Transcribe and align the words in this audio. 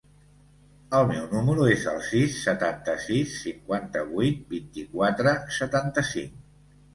El 0.99 1.03
meu 1.09 1.25
número 1.33 1.67
es 1.73 1.83
el 1.91 1.99
sis, 2.07 2.37
setanta-sis, 2.45 3.35
cinquanta-vuit, 3.43 4.41
vint-i-quatre, 4.55 5.35
setanta-cinc. 5.61 6.35